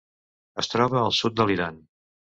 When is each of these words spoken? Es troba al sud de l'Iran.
Es 0.63 0.71
troba 0.71 0.99
al 1.03 1.15
sud 1.19 1.37
de 1.41 1.49
l'Iran. 1.51 1.79